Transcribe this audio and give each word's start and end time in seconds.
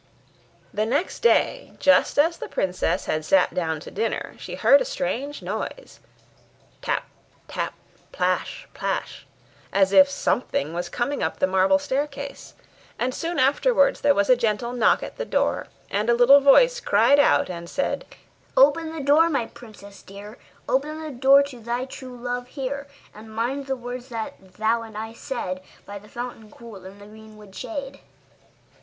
The 0.73 0.87
next 0.87 1.19
day, 1.19 1.73
just 1.79 2.17
as 2.17 2.37
the 2.39 2.47
princess 2.49 3.05
had 3.05 3.23
sat 3.23 3.53
down 3.53 3.79
to 3.81 3.91
dinner, 3.91 4.33
she 4.39 4.55
heard 4.55 4.81
a 4.81 4.83
strange 4.83 5.43
noise 5.43 5.99
tap, 6.81 7.05
tap 7.47 7.75
plash, 8.11 8.67
plash 8.73 9.27
as 9.71 9.93
if 9.93 10.09
something 10.09 10.73
was 10.73 10.89
coming 10.89 11.21
up 11.21 11.37
the 11.37 11.45
marble 11.45 11.77
staircase: 11.77 12.55
and 12.97 13.13
soon 13.13 13.37
afterwards 13.37 14.01
there 14.01 14.15
was 14.15 14.27
a 14.27 14.35
gentle 14.35 14.73
knock 14.73 15.03
at 15.03 15.17
the 15.17 15.23
door, 15.23 15.67
and 15.91 16.09
a 16.09 16.15
little 16.15 16.39
voice 16.41 16.79
cried 16.79 17.19
out 17.19 17.47
and 17.47 17.69
said: 17.69 18.05
'Open 18.57 18.91
the 18.93 19.01
door, 19.03 19.29
my 19.29 19.45
princess 19.45 20.01
dear, 20.01 20.39
Open 20.67 20.99
the 20.99 21.11
door 21.11 21.43
to 21.43 21.59
thy 21.59 21.85
true 21.85 22.17
love 22.17 22.47
here! 22.47 22.87
And 23.13 23.29
mind 23.35 23.67
the 23.67 23.75
words 23.75 24.09
that 24.09 24.53
thou 24.55 24.81
and 24.81 24.97
I 24.97 25.13
said 25.13 25.61
By 25.85 25.99
the 25.99 26.09
fountain 26.09 26.49
cool, 26.49 26.85
in 26.85 26.97
the 26.97 27.05
greenwood 27.05 27.53
shade. 27.55 27.99